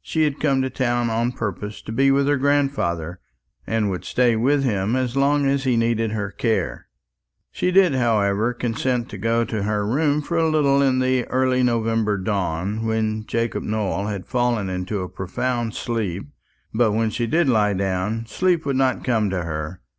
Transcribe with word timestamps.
She 0.00 0.22
had 0.22 0.40
come 0.40 0.62
to 0.62 0.70
town 0.70 1.10
on 1.10 1.32
purpose 1.32 1.82
to 1.82 1.92
be 1.92 2.10
with 2.10 2.26
her 2.26 2.38
grandfather, 2.38 3.20
and 3.66 3.90
would 3.90 4.06
stay 4.06 4.34
with 4.34 4.64
him 4.64 4.96
as 4.96 5.14
long 5.14 5.44
as 5.44 5.64
he 5.64 5.76
needed 5.76 6.12
her 6.12 6.30
care. 6.30 6.86
She 7.52 7.70
did, 7.70 7.94
however, 7.94 8.54
consent 8.54 9.10
to 9.10 9.18
go 9.18 9.44
to 9.44 9.64
her 9.64 9.86
room 9.86 10.22
for 10.22 10.38
a 10.38 10.48
little 10.48 10.80
in 10.80 11.00
the 11.00 11.26
early 11.26 11.62
November 11.62 12.16
dawn, 12.16 12.86
when 12.86 13.26
Jacob 13.26 13.62
Nowell 13.62 14.06
had 14.06 14.24
fallen 14.24 14.70
into 14.70 15.02
a 15.02 15.08
profound 15.10 15.74
sleep; 15.74 16.28
but 16.72 16.92
when 16.92 17.10
she 17.10 17.26
did 17.26 17.46
lie 17.50 17.74
down, 17.74 18.24
sleep 18.26 18.64
would 18.64 18.76
not 18.76 19.04
come 19.04 19.28
to 19.28 19.42
her. 19.42 19.82